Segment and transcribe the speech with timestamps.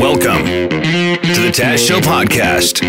[0.00, 2.80] Welcome to the Taz Show podcast.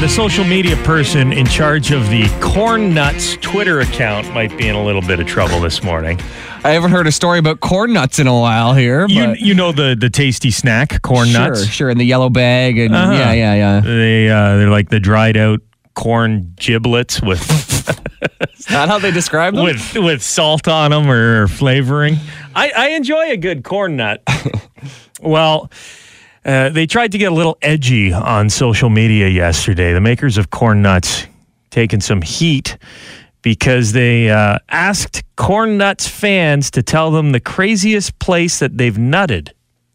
[0.00, 4.74] The social media person in charge of the Corn Nuts Twitter account might be in
[4.74, 6.20] a little bit of trouble this morning.
[6.62, 9.06] I haven't heard a story about corn nuts in a while here.
[9.08, 11.64] You, but you know the the tasty snack corn sure, nuts.
[11.64, 13.12] sure, in the yellow bag, and Uh-huh.
[13.12, 13.80] yeah, yeah, yeah.
[13.80, 15.60] They uh, they're like the dried out
[15.96, 17.42] corn giblets with
[18.58, 19.64] Is that how they describe them?
[19.64, 22.16] with with salt on them or flavoring.
[22.54, 24.22] I, I enjoy a good corn nut.
[25.20, 25.70] well,
[26.44, 29.92] uh, they tried to get a little edgy on social media yesterday.
[29.92, 31.26] The makers of corn nuts
[31.70, 32.78] taking some heat
[33.42, 38.96] because they uh, asked corn nuts fans to tell them the craziest place that they've
[38.96, 39.50] nutted.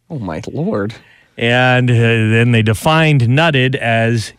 [0.09, 0.93] oh my lord!
[1.37, 4.33] And uh, then they defined nutted as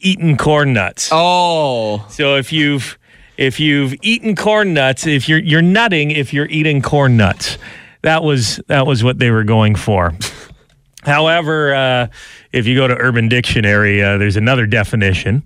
[0.00, 1.08] eaten corn nuts.
[1.12, 2.98] Oh, So if you've
[3.36, 7.58] if you've eaten corn nuts, if you're you're nutting if you're eating corn nuts.
[8.02, 10.14] That was that was what they were going for.
[11.02, 12.06] However, uh,
[12.52, 15.42] if you go to Urban Dictionary, uh, there's another definition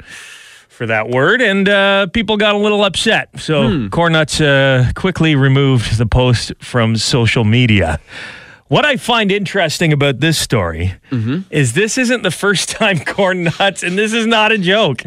[0.69, 3.28] for that word, and uh, people got a little upset.
[3.39, 8.00] So corn nuts uh, quickly removed the post from social media.
[8.73, 10.95] What I find interesting about this story
[11.51, 15.03] is this isn't the first time Corn Nuts, and this is not a joke.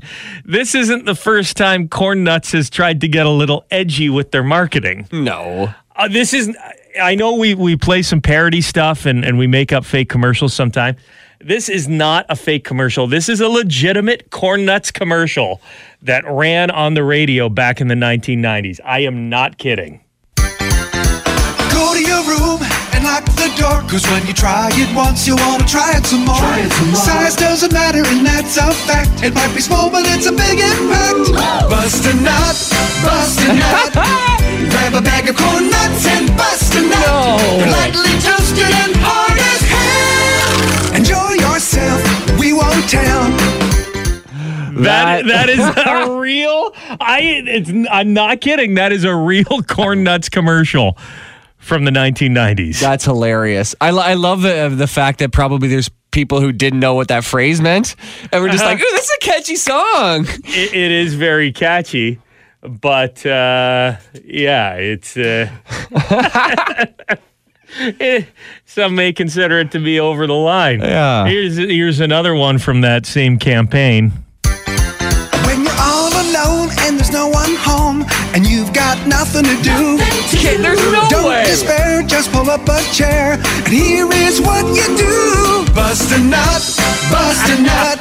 [0.45, 4.29] This isn't the first time Corn Nuts has tried to get a little edgy with
[4.29, 5.07] their marketing.
[5.11, 5.73] no.
[5.95, 6.55] Uh, this is,
[7.01, 10.53] I know we, we play some parody stuff and, and we make up fake commercials
[10.53, 10.99] sometimes.
[11.39, 13.07] This is not a fake commercial.
[13.07, 15.59] This is a legitimate Corn Nuts commercial
[16.03, 18.79] that ran on the radio back in the 1990s.
[18.85, 20.01] I am not kidding.
[20.35, 22.59] Go to your room
[22.93, 23.81] and lock the door.
[23.89, 26.41] Cause when you try it once, you wanna try it some more.
[26.95, 29.23] Size doesn't matter, and that's a fact.
[29.23, 31.31] It might be small, but it's a big impact.
[31.69, 32.55] Bust a nut,
[33.05, 33.93] bust a nut.
[34.71, 37.05] Grab a bag of corn nuts and bust a nut.
[37.05, 37.37] No.
[37.61, 40.95] They're lightly toasted and hard as hell.
[40.99, 42.01] Enjoy yourself,
[42.39, 43.29] we won't tell.
[44.83, 45.59] That That- that is
[46.09, 46.73] a real.
[46.99, 48.75] I it's I'm not kidding.
[48.75, 50.97] That is a real corn nuts commercial
[51.65, 52.79] from the 1990s.
[52.79, 53.73] That's hilarious.
[53.81, 57.07] I, lo- I love the the fact that probably there's people who didn't know what
[57.09, 57.95] that phrase meant,
[58.31, 58.73] and we're just Uh-huh.
[58.73, 62.19] like, "Ooh, this is a catchy song." It, it is very catchy,
[62.61, 65.17] but uh, yeah, it's.
[65.17, 65.49] Uh,
[67.77, 68.27] it-
[68.65, 70.79] some may consider it to be over the line.
[70.81, 71.25] Yeah.
[71.27, 74.11] Here's here's another one from that same campaign.
[76.35, 78.03] When alone and there's no one home,
[78.33, 79.97] and you've got nothing to do.
[80.27, 81.45] Kid, there's no Don't way.
[81.45, 85.65] despair, just pull up a chair, and here is what you do.
[85.73, 86.63] Bust a nut,
[87.09, 87.99] bust a nut.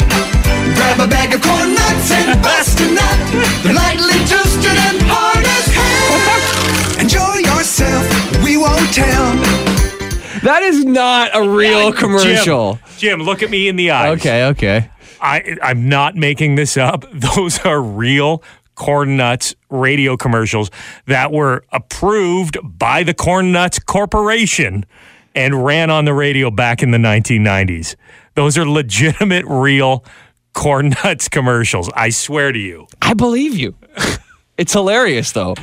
[0.75, 3.19] Grab a bag of corn nuts and bust a nut.
[3.63, 7.01] They're lightly toasted and hard as hell.
[7.01, 8.05] Enjoy yourself,
[8.43, 9.31] we won't tell.
[10.43, 12.81] That is not a real commercial.
[12.99, 14.19] Jim, Jim, look at me in the eyes.
[14.19, 14.91] Okay, okay.
[15.25, 17.05] I I'm not making this up.
[17.13, 18.43] Those are real
[18.75, 20.71] Corn Nuts radio commercials
[21.07, 24.85] that were approved by the Corn Nuts Corporation
[25.35, 27.97] and ran on the radio back in the 1990s.
[28.35, 30.05] Those are legitimate real
[30.53, 31.89] Corn Nuts commercials.
[31.95, 32.87] I swear to you.
[33.01, 33.75] I believe you.
[34.57, 35.55] It's hilarious though.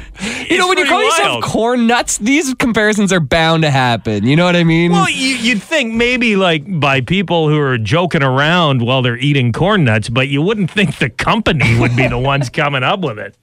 [0.49, 4.25] You know, when you call yourself corn nuts, these comparisons are bound to happen.
[4.25, 4.91] You know what I mean?
[4.91, 9.53] Well, you, you'd think maybe like by people who are joking around while they're eating
[9.53, 13.17] corn nuts, but you wouldn't think the company would be the ones coming up with
[13.17, 13.35] it.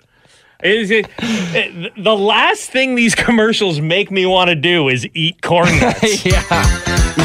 [0.63, 5.07] Is it, eh, it- the last thing these commercials make me want to do is
[5.15, 6.27] eat corn nuts?
[6.27, 6.43] yeah.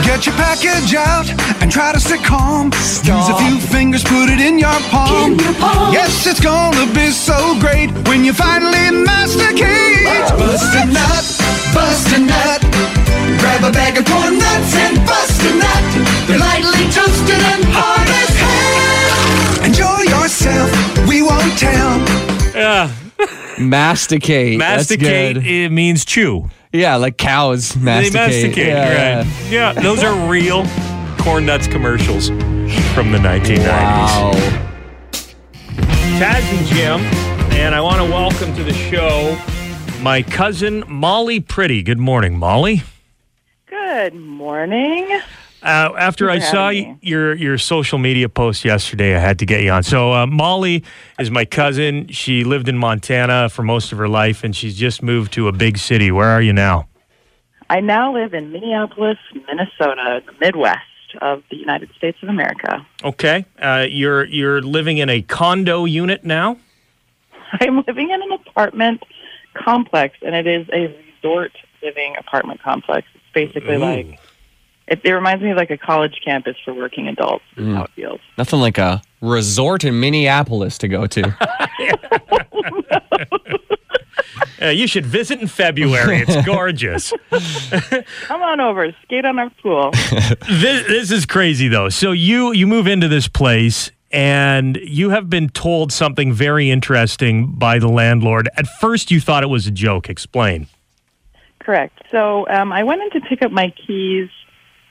[0.01, 1.29] Get your package out
[1.61, 2.71] and try to stay calm.
[2.73, 5.37] Use a few fingers, put it in your palm.
[5.93, 10.03] Yes, it's gonna be so great when you finally masticate.
[10.37, 11.25] Bust a nut,
[11.73, 12.61] bust a nut.
[13.39, 15.83] Grab a bag of corn nuts and bust a nut.
[16.27, 19.65] They're lightly toasted and hard as hell.
[19.67, 21.99] Enjoy yourself, we won't tell.
[22.55, 22.91] Yeah.
[23.59, 24.59] Masticate.
[24.59, 25.45] That's Masticate good.
[25.45, 26.49] it means chew.
[26.75, 28.13] Yeah, like cows masticate.
[28.13, 29.51] They masticate, Yeah, right?
[29.51, 30.65] Yeah, those are real
[31.19, 32.29] corn nuts commercials
[32.95, 33.67] from the 1990s.
[33.67, 34.31] Wow.
[36.17, 36.99] Taz and Jim,
[37.53, 39.37] and I want to welcome to the show
[40.01, 41.83] my cousin Molly Pretty.
[41.83, 42.81] Good morning, Molly.
[43.67, 45.21] Good morning.
[45.63, 46.97] Uh, after I saw me.
[47.01, 49.83] your your social media post yesterday, I had to get you on.
[49.83, 50.83] So uh, Molly
[51.17, 52.09] is my cousin.
[52.09, 55.53] She lived in Montana for most of her life, and she's just moved to a
[55.53, 56.11] big city.
[56.11, 56.89] Where are you now?
[57.69, 59.17] I now live in Minneapolis,
[59.47, 60.81] Minnesota, the Midwest
[61.21, 62.85] of the United States of America.
[63.01, 66.57] Okay, uh, you're you're living in a condo unit now.
[67.61, 69.03] I'm living in an apartment
[69.53, 70.93] complex, and it is a
[71.23, 73.07] resort living apartment complex.
[73.15, 74.19] It's basically like
[74.87, 77.43] it, it reminds me of like a college campus for working adults.
[77.57, 78.19] Is how it feels.
[78.37, 81.35] Nothing like a resort in Minneapolis to go to.
[84.61, 86.23] Uh, you should visit in February.
[86.25, 87.11] It's gorgeous.
[88.27, 89.91] Come on over, skate on our pool.
[89.91, 91.89] this, this is crazy though.
[91.89, 97.53] So you you move into this place and you have been told something very interesting
[97.53, 98.47] by the landlord.
[98.55, 100.09] At first you thought it was a joke.
[100.09, 100.67] Explain.
[101.59, 102.01] Correct.
[102.09, 104.29] So um, I went in to pick up my keys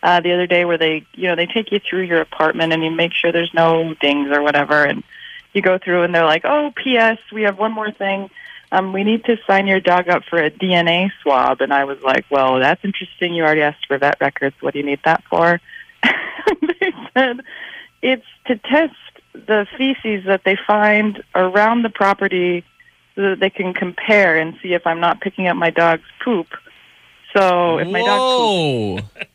[0.02, 2.84] uh, the other day, where they, you know, they take you through your apartment and
[2.84, 5.02] you make sure there's no dings or whatever, and
[5.52, 7.18] you go through and they're like, "Oh, P.S.
[7.32, 8.30] We have one more thing.
[8.72, 12.00] Um, we need to sign your dog up for a DNA swab." And I was
[12.02, 13.34] like, "Well, that's interesting.
[13.34, 14.56] You already asked for vet records.
[14.60, 15.60] What do you need that for?"
[16.02, 17.40] they said
[18.02, 18.94] it's to test
[19.32, 22.64] the feces that they find around the property
[23.14, 26.48] so that they can compare and see if I'm not picking up my dog's poop.
[27.34, 29.28] So if my dog poops.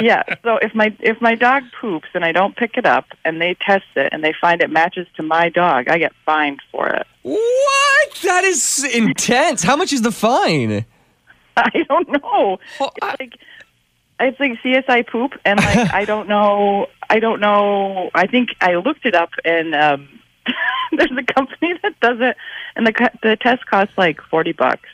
[0.00, 3.40] yeah, so if my if my dog poops and I don't pick it up and
[3.40, 6.88] they test it and they find it matches to my dog, I get fined for
[6.88, 7.06] it.
[7.22, 8.14] What?
[8.22, 9.62] That is intense.
[9.62, 10.84] How much is the fine?
[11.56, 12.58] I don't know.
[12.80, 13.38] Oh, I- It's like
[14.20, 18.74] it's like CSI poop and like I don't know I don't know I think I
[18.76, 20.08] looked it up and um
[20.92, 22.36] there's a company that does it
[22.76, 24.88] and the the test costs like 40 bucks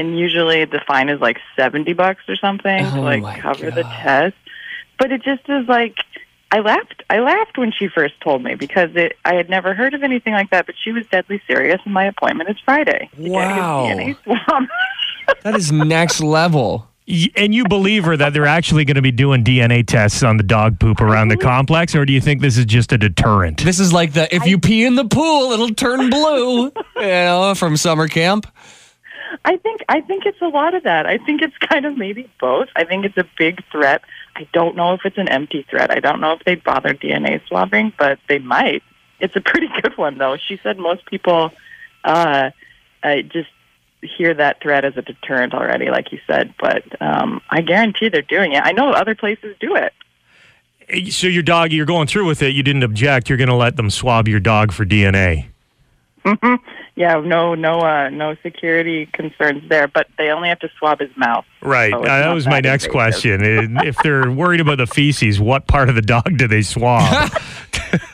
[0.00, 3.70] and usually the fine is like 70 bucks or something to Oh like my cover
[3.70, 4.36] the test
[4.98, 5.96] but it just is like
[6.50, 9.94] I laughed I laughed when she first told me because it I had never heard
[9.94, 13.22] of anything like that but she was deadly serious and my appointment is Friday to
[13.22, 14.66] get his Wow.
[15.42, 16.88] That is next level.
[17.36, 20.42] And you believe her that they're actually going to be doing DNA tests on the
[20.42, 23.64] dog poop around the complex, or do you think this is just a deterrent?
[23.64, 26.64] This is like the if you pee in the pool, it'll turn blue.
[26.96, 28.46] you know, from summer camp.
[29.44, 31.06] I think I think it's a lot of that.
[31.06, 32.68] I think it's kind of maybe both.
[32.76, 34.02] I think it's a big threat.
[34.36, 35.90] I don't know if it's an empty threat.
[35.90, 38.82] I don't know if they'd bother DNA swabbing, but they might.
[39.18, 40.36] It's a pretty good one though.
[40.36, 41.52] She said most people
[42.04, 42.50] uh,
[43.02, 43.50] uh just
[44.02, 46.54] hear that threat as a deterrent already, like you said.
[46.58, 48.62] But um, I guarantee they're doing it.
[48.64, 49.92] I know other places do it.
[51.12, 52.54] So your dog, you're going through with it.
[52.54, 53.28] You didn't object.
[53.28, 55.48] You're going to let them swab your dog for DNA.
[56.96, 59.88] Yeah, no, no, uh, no security concerns there.
[59.88, 61.44] But they only have to swab his mouth.
[61.62, 61.92] Right.
[61.92, 62.90] So Uh, that not was my next invasive.
[63.40, 63.76] question.
[63.78, 67.02] Uh, if they're worried about the feces, what part of the dog do they swab?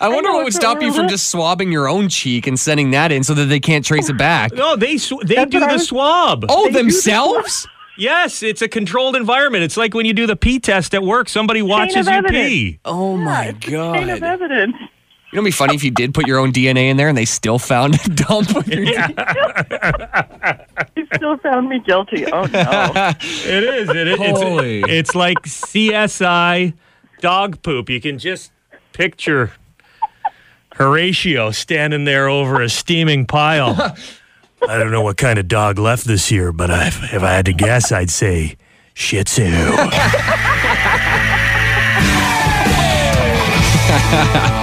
[0.00, 2.58] I wonder know, what would it's stop you from just swabbing your own cheek and
[2.58, 4.52] sending that in so that they can't trace it back.
[4.52, 6.46] no, they sw- they That's do the was- swab.
[6.48, 7.68] Oh, They do the themselves?
[7.98, 9.64] Yes, it's a controlled environment.
[9.64, 11.28] It's like when you do the pee test at work.
[11.30, 12.48] Somebody watches of you evidence.
[12.48, 12.78] pee.
[12.84, 14.22] Oh my It's a chain of god!
[14.22, 14.76] evidence.
[15.32, 17.18] You know, it'd be funny if you did put your own DNA in there and
[17.18, 18.54] they still found a dump.
[18.54, 18.84] With your
[20.96, 22.26] You still found me guilty.
[22.26, 22.92] Oh no.
[23.20, 23.88] It is.
[23.88, 24.18] It is.
[24.18, 24.80] Holy.
[24.80, 26.74] It's, it's like CSI
[27.20, 27.90] dog poop.
[27.90, 28.52] You can just
[28.92, 29.52] picture
[30.74, 33.74] Horatio standing there over a steaming pile.
[34.68, 37.46] I don't know what kind of dog left this year, but I, if I had
[37.46, 38.56] to guess, I'd say
[38.94, 39.42] Shih Tzu.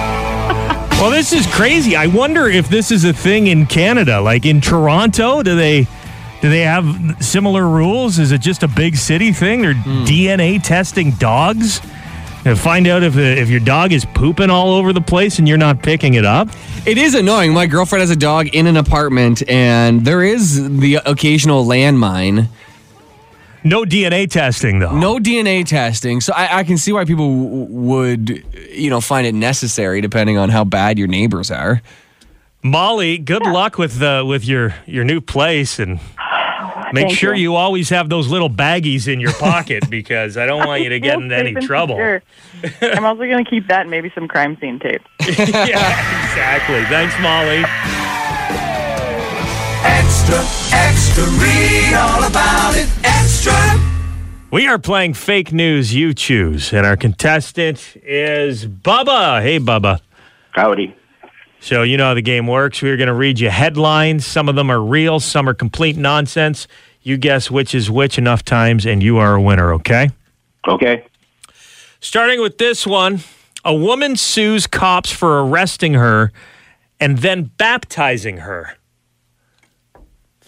[1.00, 1.96] well, this is crazy.
[1.96, 5.42] I wonder if this is a thing in Canada, like in Toronto.
[5.42, 5.86] Do they?
[6.40, 8.18] Do they have similar rules?
[8.18, 9.62] Is it just a big city thing?
[9.62, 10.04] They're hmm.
[10.04, 11.80] DNA testing dogs
[12.44, 15.58] and find out if if your dog is pooping all over the place and you're
[15.58, 16.48] not picking it up.
[16.86, 17.52] It is annoying.
[17.52, 22.48] My girlfriend has a dog in an apartment, and there is the occasional landmine.
[23.66, 24.94] No DNA testing though.
[24.96, 29.26] No DNA testing, so I, I can see why people w- would, you know, find
[29.26, 31.80] it necessary depending on how bad your neighbors are.
[32.62, 35.98] Molly, good luck with uh, with your your new place and
[36.92, 37.52] make Thank sure you.
[37.52, 37.56] you.
[37.56, 41.18] always have those little baggies in your pocket because I don't want you to get
[41.20, 41.94] into any trouble.
[41.96, 42.22] secure.
[42.96, 45.02] I'm also going to keep that and maybe some crime scene tape.
[45.20, 46.84] yeah, exactly.
[46.84, 47.64] Thanks, Molly.
[49.84, 50.38] Extra,
[50.72, 52.88] extra, read all about it.
[53.04, 53.54] Extra.
[54.50, 59.42] We are playing fake news you choose, and our contestant is Bubba.
[59.42, 60.00] Hey, Bubba.
[60.52, 60.96] Howdy.
[61.60, 62.82] So, you know how the game works.
[62.82, 64.26] We're going to read you headlines.
[64.26, 66.68] Some of them are real, some are complete nonsense.
[67.02, 70.10] You guess which is which enough times, and you are a winner, okay?
[70.68, 71.04] Okay.
[72.00, 73.20] Starting with this one
[73.64, 76.32] a woman sues cops for arresting her
[77.00, 78.76] and then baptizing her.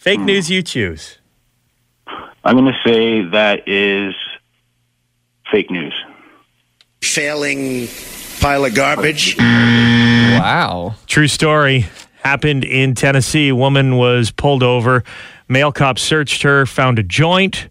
[0.06, 0.26] Fake hmm.
[0.26, 1.18] news you choose.
[2.44, 4.14] I'm going to say that is
[5.50, 5.92] fake news.
[7.02, 7.88] failing
[8.40, 9.36] pile of garbage.
[9.36, 10.94] Wow.
[11.08, 11.86] True story.
[12.22, 13.50] Happened in Tennessee.
[13.50, 15.02] Woman was pulled over.
[15.48, 17.68] Male cop searched her, found a joint.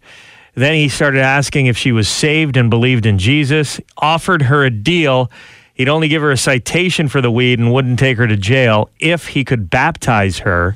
[0.56, 4.70] Then he started asking if she was saved and believed in Jesus, offered her a
[4.70, 5.32] deal.
[5.74, 8.90] He'd only give her a citation for the weed and wouldn't take her to jail
[9.00, 10.76] if he could baptize her.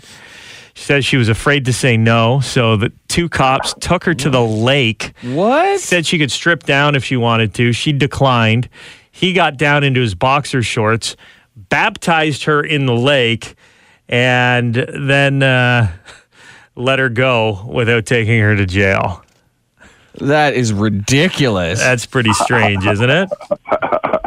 [0.80, 4.30] She says she was afraid to say no, so the two cops took her to
[4.30, 5.12] the lake.
[5.24, 5.82] What?
[5.82, 7.74] Said she could strip down if she wanted to.
[7.74, 8.70] She declined.
[9.12, 11.18] He got down into his boxer shorts,
[11.54, 13.56] baptized her in the lake,
[14.08, 15.92] and then uh,
[16.76, 19.22] let her go without taking her to jail.
[20.22, 21.80] That is ridiculous.
[21.80, 23.30] That's pretty strange, isn't it?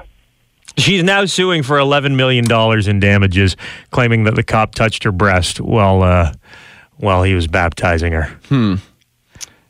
[0.76, 2.44] She's now suing for $11 million
[2.88, 3.56] in damages,
[3.90, 6.32] claiming that the cop touched her breast while, uh,
[6.96, 8.36] while he was baptizing her.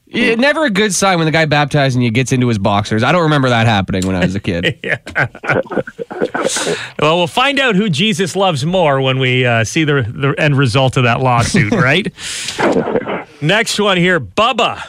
[0.06, 3.02] Yeah, never a good sign when the guy baptizing you gets into his boxers.
[3.02, 4.78] I don't remember that happening when I was a kid.
[6.98, 10.56] Well, we'll find out who Jesus loves more when we uh, see the, the end
[10.58, 12.12] result of that lawsuit, right?
[13.40, 14.84] Next one here Bubba.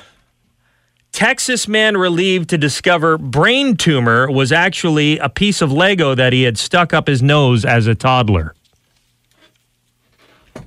[1.13, 6.41] Texas man relieved to discover brain tumor was actually a piece of Lego that he
[6.43, 8.55] had stuck up his nose as a toddler.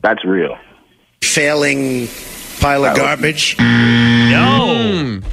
[0.03, 0.57] That's real.
[1.23, 2.09] Failing
[2.61, 3.57] pile of garbage.
[3.59, 5.21] No.
[5.21, 5.27] Hmm.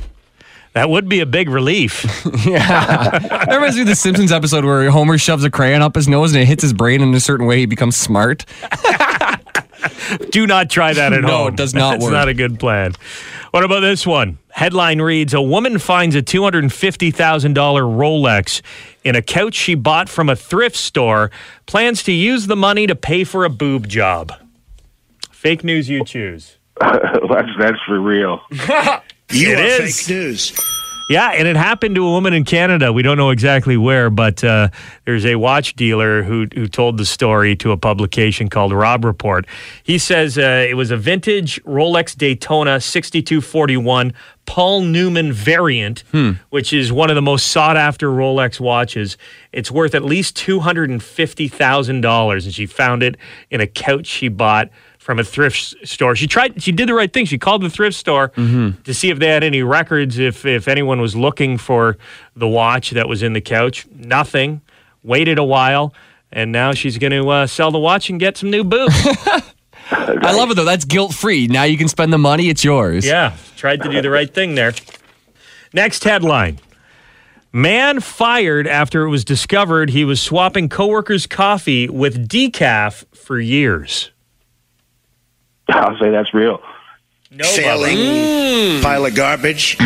[0.74, 2.04] That would be a big relief.
[2.46, 3.20] Yeah.
[3.20, 6.34] that reminds me of the Simpsons episode where Homer shoves a crayon up his nose
[6.34, 7.60] and it hits his brain in a certain way.
[7.60, 8.46] He becomes smart.
[10.32, 11.42] Do not try that at No, home.
[11.42, 12.14] No, it does not That's work.
[12.14, 12.94] not a good plan.
[13.52, 14.38] What about this one?
[14.52, 18.62] Headline reads A woman finds a $250,000 Rolex
[19.04, 21.32] in a couch she bought from a thrift store,
[21.66, 24.32] plans to use the money to pay for a boob job.
[25.32, 26.58] Fake news you choose.
[26.80, 28.42] that's that's for real.
[29.32, 30.02] You It are is.
[30.02, 30.52] fake news.
[31.10, 32.94] Yeah, and it happened to a woman in Canada.
[32.94, 34.70] We don't know exactly where, but uh,
[35.06, 39.46] there's a watch dealer who who told the story to a publication called Robb Report.
[39.84, 44.14] He says uh, it was a vintage Rolex Daytona 6241
[44.46, 46.04] Paul Newman variant,
[46.50, 49.18] which is one of the most sought after Rolex watches.
[49.52, 53.18] It's worth at least two hundred and fifty thousand dollars, and she found it
[53.50, 54.70] in a couch she bought
[55.04, 56.16] from a thrift store.
[56.16, 56.64] She tried.
[56.64, 57.26] She did the right thing.
[57.26, 61.02] She called the thrift store to see if they had any records, if if anyone
[61.02, 61.98] was looking for
[62.36, 63.86] the watch that was in the couch.
[63.94, 64.62] Nothing.
[65.04, 65.94] Waited a while,
[66.32, 68.96] and now she's going to uh, sell the watch and get some new boobs.
[69.92, 70.64] I love it though.
[70.64, 71.48] That's guilt free.
[71.48, 72.48] Now you can spend the money.
[72.48, 73.06] It's yours.
[73.06, 74.74] yeah, tried to do the right thing there.
[75.74, 76.60] Next headline.
[77.52, 84.10] Man fired after it was discovered he was swapping coworkers' coffee with decaf for years.
[85.70, 86.62] I'll say that's real.
[87.32, 88.82] No, Failing Bubba.
[88.84, 89.78] pile of garbage.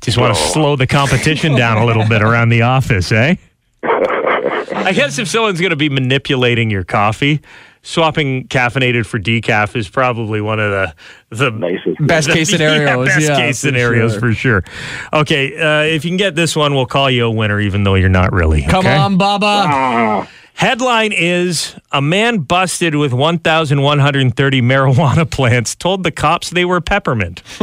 [0.00, 3.34] Just want to slow the competition down a little bit around the office, eh?
[3.82, 7.40] I guess if someone's going to be manipulating your coffee,
[7.82, 10.94] swapping caffeinated for decaf is probably one of the
[11.30, 12.06] the Nicest.
[12.06, 13.08] Best case scenarios.
[13.08, 14.20] Yeah, best yeah, case for scenarios sure.
[14.20, 14.64] for sure.
[15.12, 17.94] Okay, uh, if you can get this one, we'll call you a winner, even though
[17.94, 18.62] you're not really.
[18.62, 18.96] Come okay?
[18.96, 20.28] on, Bubba.
[20.54, 27.40] Headline is a man busted with 1,130 marijuana plants told the cops they were peppermint.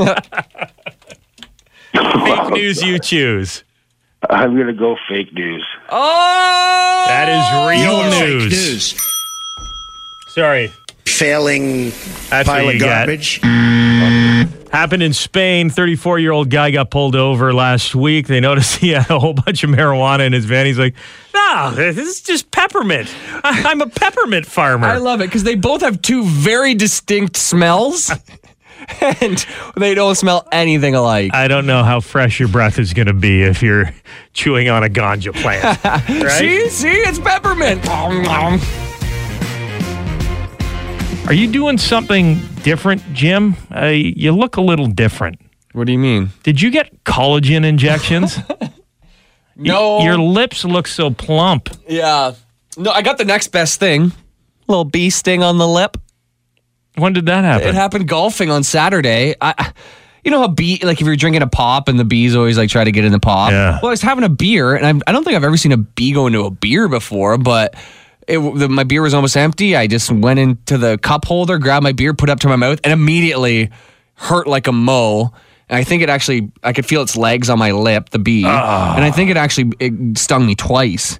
[1.93, 3.63] Fake news you choose.
[4.29, 5.65] I'm gonna go fake news.
[5.89, 8.51] Oh, That is You real are fake news.
[8.51, 8.95] news.
[10.35, 10.71] Sorry.
[11.07, 11.89] Failing
[12.29, 13.39] That's pile what of garbage.
[14.71, 15.69] Happened in Spain.
[15.69, 18.27] 34 year old guy got pulled over last week.
[18.27, 20.65] They noticed he had a whole bunch of marijuana in his van.
[20.67, 20.95] He's like,
[21.33, 23.13] no, this is just peppermint.
[23.43, 24.87] I- I'm a peppermint farmer.
[24.87, 28.11] I love it because they both have two very distinct smells,
[29.01, 29.45] and
[29.77, 31.31] they don't smell anything alike.
[31.33, 33.91] I don't know how fresh your breath is going to be if you're
[34.33, 35.63] chewing on a ganja plant.
[36.23, 36.31] right?
[36.31, 37.87] See, see, it's peppermint.
[41.27, 43.55] Are you doing something different, Jim?
[43.73, 45.39] Uh, you look a little different.
[45.71, 46.29] What do you mean?
[46.43, 48.37] Did you get collagen injections?
[49.61, 50.01] No.
[50.01, 51.69] Your lips look so plump.
[51.87, 52.33] yeah.
[52.77, 54.13] No, I got the next best thing.
[54.67, 55.97] Little bee sting on the lip.
[56.95, 57.67] When did that happen?
[57.67, 59.35] It happened golfing on Saturday.
[59.41, 59.73] I,
[60.23, 62.69] you know how bee like if you're drinking a pop and the bees always like
[62.69, 63.51] try to get in the pop.
[63.51, 63.79] Yeah.
[63.81, 65.77] Well, I was having a beer and I'm, I don't think I've ever seen a
[65.77, 67.75] bee go into a beer before, but.
[68.27, 69.75] It, the, my beer was almost empty.
[69.75, 72.55] I just went into the cup holder, grabbed my beer, put it up to my
[72.55, 73.71] mouth, and immediately
[74.13, 75.33] hurt like a mo.
[75.71, 78.43] And I think it actually, I could feel its legs on my lip, the bee,
[78.43, 78.51] and
[79.03, 81.17] I think it actually it stung me twice.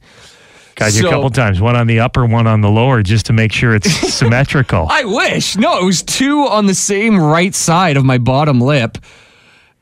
[0.76, 1.62] Got you So- a couple times.
[1.62, 4.88] One on the upper, one on the lower, just to make sure it's symmetrical.
[4.90, 5.56] I wish.
[5.56, 8.98] No, it was two on the same right side of my bottom lip.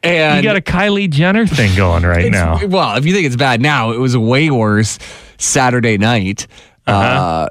[0.04, 2.66] And you got a Kylie Jenner thing going right now.
[2.68, 4.98] Well, if you think it's bad now, it was way worse
[5.40, 6.46] Saturday night.
[6.88, 7.50] uh Uh-huh.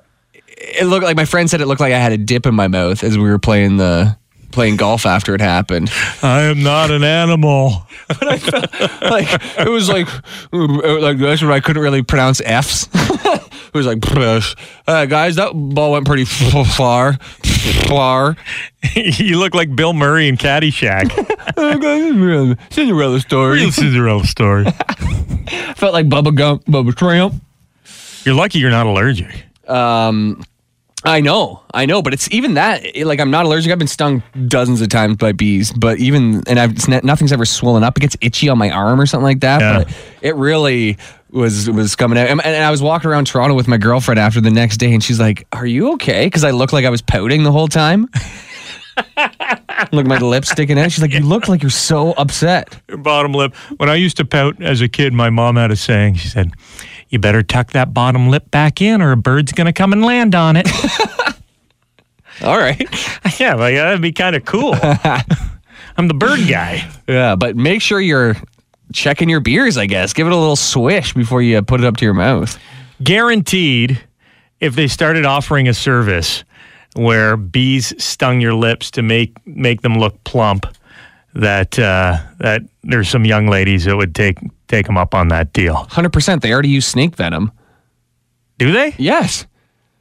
[0.57, 2.69] it looked like my friend said it looked like I had a dip in my
[2.69, 4.17] mouth as we were playing the
[4.59, 5.89] playing golf after it happened.
[6.21, 7.87] I am not an animal.
[8.21, 10.09] like it was like
[10.51, 12.89] like that's when I couldn't really pronounce F's.
[12.95, 13.99] it was like,
[14.89, 16.25] uh, guys, that ball went pretty
[16.77, 17.13] far,
[17.87, 18.37] far.
[18.97, 21.13] you look like Bill Murray in Caddyshack.
[22.73, 23.61] Cinderella story.
[23.61, 24.65] Real Cinderella story.
[25.77, 27.33] Felt like Bubba Gump, Bubba Tramp.
[28.25, 29.45] You're lucky you're not allergic.
[29.69, 30.43] Um,
[31.05, 32.85] I know, I know, but it's even that.
[32.85, 33.71] it- like, I'm not allergic.
[33.71, 37.85] I've been stung dozens of times by bees, but even and I've nothing's ever swollen
[37.85, 37.97] up.
[37.97, 39.61] It gets itchy on my arm or something like that.
[39.61, 39.79] Yeah.
[39.85, 40.99] But it really
[41.31, 42.27] was was coming out.
[42.29, 45.03] And, and I was walking around Toronto with my girlfriend after the next day, and
[45.03, 48.09] she's like, "Are you okay?" Because I looked like I was pouting the whole time.
[49.93, 50.91] Look, my lips sticking out.
[50.91, 53.55] She's like, "You look like you're so upset." Your bottom lip.
[53.77, 56.15] When I used to pout as a kid, my mom had a saying.
[56.15, 56.51] She said,
[57.11, 60.05] You better tuck that bottom lip back in or a bird's going to come and
[60.05, 60.69] land on it.
[62.43, 62.81] All right.
[63.41, 64.75] yeah, like that'd be kind of cool.
[65.97, 66.89] I'm the bird guy.
[67.09, 68.37] Yeah, but make sure you're
[68.93, 69.77] checking your beers.
[69.77, 72.59] I guess give it a little swish before you put it up to your mouth.
[73.03, 74.01] Guaranteed,
[74.61, 76.45] if they started offering a service
[76.95, 80.67] where bees stung your lips to make make them look plump,
[81.35, 85.53] that uh, that there's some young ladies that would take take them up on that
[85.53, 85.75] deal.
[85.91, 86.43] Hundred percent.
[86.43, 87.53] They already use snake venom.
[88.59, 88.95] Do they?
[88.99, 89.47] Yes.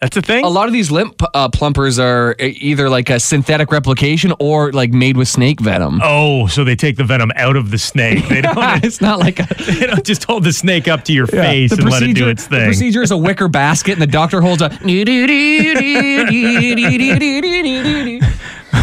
[0.02, 0.46] That's a thing.
[0.46, 4.92] A lot of these limp uh, plumpers are either like a synthetic replication or like
[4.92, 6.02] made with snake venom.
[6.04, 8.28] Oh, so they take the venom out of the snake.
[8.28, 8.56] They don't.
[8.84, 9.48] it's not like a
[9.80, 12.30] they don't just hold the snake up to your face the and let it do
[12.30, 12.60] its thing.
[12.60, 14.70] The procedure is a wicker basket, and the doctor holds a.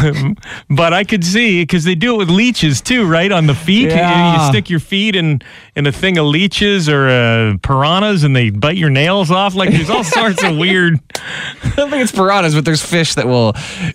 [0.70, 3.30] But I could see because they do it with leeches too, right?
[3.30, 3.96] On the feet, You-
[4.42, 5.40] you, stick your feet in
[5.76, 9.54] in a thing of leeches or uh, piranhas, and they bite your nails off.
[9.54, 10.98] Like there's all sorts of weird.
[11.14, 13.52] I don't think it's piranhas, but there's fish that will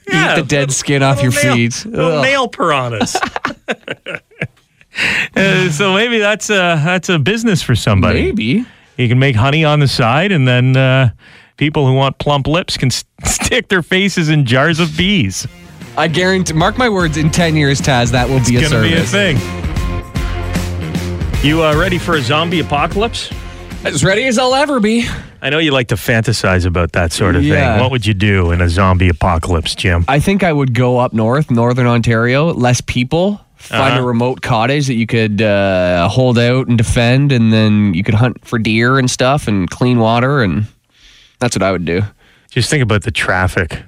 [0.07, 1.85] Yeah, eat the dead skin off your nail- feet.
[1.85, 3.15] Nail piranhas.
[5.35, 8.23] Uh, so maybe that's a that's a business for somebody.
[8.23, 8.65] Maybe.
[8.97, 11.11] You can make honey on the side, and then uh,
[11.57, 15.47] people who want plump lips can s- stick their faces in jars of bees.
[15.99, 16.53] I guarantee.
[16.53, 17.17] Mark my words.
[17.17, 18.91] In ten years, Taz, that will be a gonna service.
[18.91, 19.37] be a thing.
[21.45, 23.29] You uh, ready for a zombie apocalypse?
[23.83, 25.05] As ready as I'll ever be.
[25.41, 27.73] I know you like to fantasize about that sort of Yeah.
[27.73, 27.81] thing.
[27.81, 30.03] What would you do in a zombie apocalypse, Jim?
[30.09, 34.01] I think I would go up north, northern Ontario, less people, find Uh-huh.
[34.01, 38.15] a remote cottage that you could uh, hold out and defend, and then you could
[38.15, 40.65] hunt for deer and stuff and clean water, and
[41.39, 42.03] that's what I would do.
[42.51, 43.79] Just think about the traffic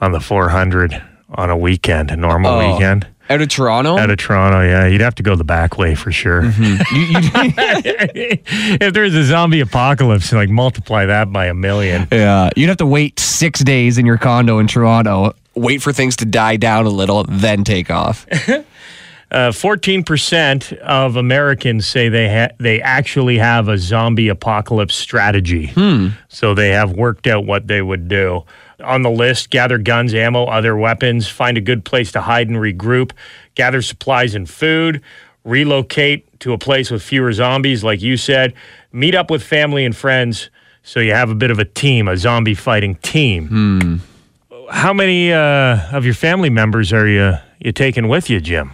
[0.00, 2.72] on the 400 on a weekend, a normal Oh.
[2.72, 3.06] weekend.
[3.30, 6.10] Out of Toronto, Out of Toronto, yeah, you'd have to go the back way for
[6.10, 6.44] sure.
[6.44, 6.96] Mm-hmm.
[6.96, 8.38] you,
[8.80, 12.08] if there's a zombie apocalypse, like multiply that by a million.
[12.10, 16.16] yeah, you'd have to wait six days in your condo in Toronto, wait for things
[16.16, 18.26] to die down a little, then take off.
[19.30, 25.70] Uh, Fourteen percent of Americans say they ha- they actually have a zombie apocalypse strategy.
[26.28, 28.44] So they have worked out what they would do.
[28.84, 32.58] On the list, gather guns, ammo, other weapons, find a good place to hide and
[32.58, 33.10] regroup,
[33.56, 35.02] gather supplies and food,
[35.44, 38.54] relocate to a place with fewer zombies, like you said,
[38.92, 40.50] meet up with family and friends
[40.82, 44.00] so you have a bit of a team, a zombie fighting team.
[44.70, 48.72] How many uh, of your family members are you you taking with you, Jim?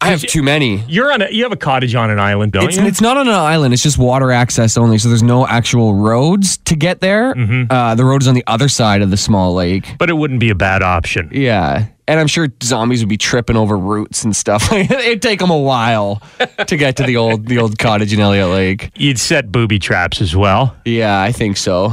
[0.00, 0.84] I have too many.
[0.86, 2.84] You're on a you have a cottage on an island, don't It's, you?
[2.86, 3.74] it's not on an island.
[3.74, 4.98] It's just water access only.
[4.98, 7.34] So there's no actual roads to get there.
[7.70, 9.96] Uh, the road is on the other side of the small lake.
[9.98, 11.28] but it wouldn't be a bad option.
[11.32, 11.86] Yeah.
[12.06, 14.72] And I'm sure zombies would be tripping over roots and stuff.
[14.72, 16.22] It'd take them a while
[16.66, 18.90] to get to the old the old cottage in Elliott Lake.
[18.96, 20.74] You'd set booby traps as well.
[20.86, 21.92] Yeah, I think so.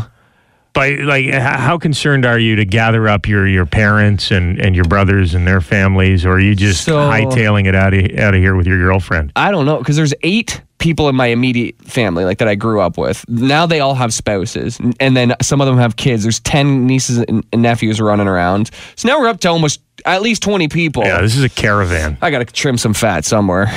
[0.75, 4.83] But like, how concerned are you to gather up your, your parents and, and your
[4.85, 8.41] brothers and their families, or are you just So- hightailing it out of out of
[8.41, 9.31] here with your girlfriend?
[9.37, 12.81] I don't know because there's eight people in my immediate family like that I grew
[12.81, 13.23] up with.
[13.29, 16.23] Now they all have spouses, and then some of them have kids.
[16.23, 18.69] There's ten nieces and and nephews running around.
[18.97, 21.03] So now we're up to almost at least twenty people.
[21.05, 22.17] Yeah, this is a caravan.
[22.21, 23.67] I got to trim some fat somewhere.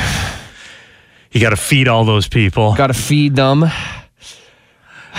[1.31, 2.75] You got to feed all those people.
[2.75, 3.65] Got to feed them.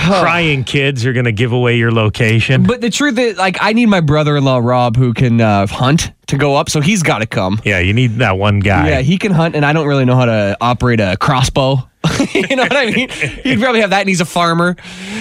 [0.08, 2.64] Crying kids are going to give away your location.
[2.64, 6.38] But the truth is, like, I need my brother-in-law Rob, who can uh, hunt, to
[6.38, 6.70] go up.
[6.70, 7.60] So he's got to come.
[7.66, 8.90] yeah, you need that one guy.
[8.90, 11.78] Yeah, he can hunt, and I don't really know how to operate a crossbow.
[12.34, 13.10] you know what I mean?
[13.10, 14.78] He'd probably have that, and he's a farmer.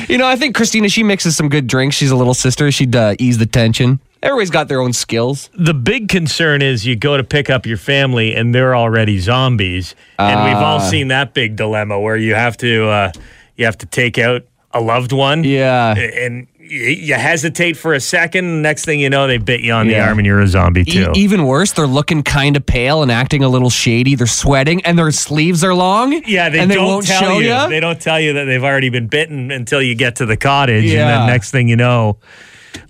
[0.09, 1.97] You know, I think Christina, she mixes some good drinks.
[1.97, 2.71] She's a little sister.
[2.71, 3.99] She'd uh, ease the tension.
[4.23, 5.49] Everybody's got their own skills.
[5.55, 9.95] the big concern is you go to pick up your family and they're already zombies,
[10.19, 10.89] and we've all Ah.
[10.89, 13.13] seen that big dilemma where you have to uh,
[13.57, 15.45] you have to take out a loved one.
[15.45, 15.95] Yeah.
[15.97, 18.61] and you, you hesitate for a second.
[18.63, 20.85] Next thing you know, they bit you on the arm and you're a zombie E-
[20.85, 21.13] too.
[21.15, 24.15] even worse, they're looking kind of pale and acting a little shady.
[24.15, 26.13] They're sweating and their sleeves are long.
[26.27, 27.69] yeah, they and they don't tell show you.
[27.71, 30.85] They don't tell you that they've already been bitten until you get to the cottage,
[30.85, 32.19] and then next thing you know,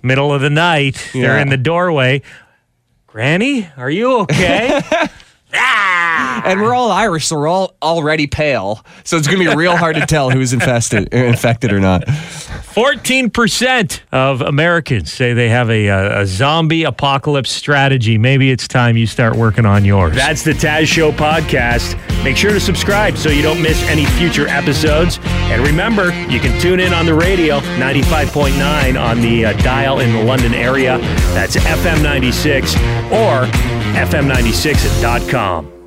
[0.03, 2.21] middle of the night, they're in the doorway.
[3.07, 4.81] Granny, are you okay?
[6.45, 8.83] And we're all Irish, so we're all already pale.
[9.03, 12.03] So it's going to be real hard to tell who's infested, infected or not.
[12.03, 18.17] 14% of Americans say they have a, a, a zombie apocalypse strategy.
[18.17, 20.15] Maybe it's time you start working on yours.
[20.15, 21.97] That's the Taz Show podcast.
[22.23, 25.19] Make sure to subscribe so you don't miss any future episodes.
[25.23, 30.13] And remember, you can tune in on the radio, 95.9 on the uh, dial in
[30.13, 30.99] the London area.
[31.33, 32.75] That's FM 96
[33.11, 33.45] or
[33.95, 35.78] FM96.com.